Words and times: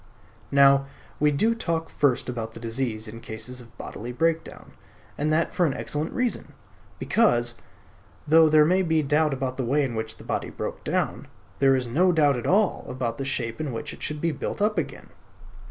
Now 0.49 0.87
we 1.19 1.29
do 1.29 1.53
talk 1.53 1.87
first 1.87 2.27
about 2.27 2.55
the 2.55 2.59
disease 2.59 3.07
in 3.07 3.21
cases 3.21 3.61
of 3.61 3.77
bodily 3.77 4.11
breakdown; 4.11 4.71
and 5.15 5.31
that 5.31 5.53
for 5.53 5.67
an 5.67 5.75
excellent 5.75 6.11
reason. 6.11 6.53
Because, 6.97 7.53
though 8.27 8.49
there 8.49 8.65
may 8.65 8.81
be 8.81 9.03
doubt 9.03 9.31
about 9.31 9.57
the 9.57 9.63
way 9.63 9.83
in 9.83 9.93
which 9.93 10.17
the 10.17 10.23
body 10.23 10.49
broke 10.49 10.83
down, 10.83 11.27
there 11.59 11.75
is 11.75 11.85
no 11.85 12.11
doubt 12.11 12.35
at 12.35 12.47
all 12.47 12.83
about 12.89 13.19
the 13.19 13.25
shape 13.25 13.61
in 13.61 13.71
which 13.71 13.93
it 13.93 14.01
should 14.01 14.21
be 14.21 14.31
built 14.31 14.59
up 14.59 14.79
again. 14.79 15.11